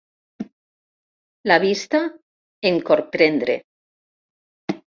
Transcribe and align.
La 1.51 1.59
vista 1.65 2.01
em 2.71 2.83
corprendre. 2.91 3.59